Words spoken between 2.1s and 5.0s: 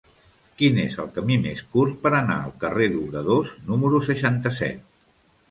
anar al carrer d'Obradors número seixanta-set?